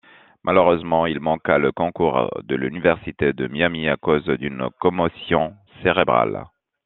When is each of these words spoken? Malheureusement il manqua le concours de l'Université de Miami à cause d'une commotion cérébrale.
Malheureusement 0.43 1.05
il 1.05 1.19
manqua 1.19 1.59
le 1.59 1.71
concours 1.71 2.27
de 2.43 2.55
l'Université 2.55 3.33
de 3.33 3.45
Miami 3.45 3.87
à 3.87 3.97
cause 3.97 4.25
d'une 4.25 4.67
commotion 4.79 5.53
cérébrale. 5.83 6.43